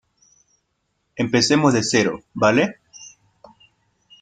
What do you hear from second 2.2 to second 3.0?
vale?